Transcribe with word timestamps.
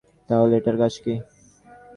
তাহলে, 0.29 0.53
এটার 0.57 0.75
কাজ 0.77 0.93
কী? 1.03 1.13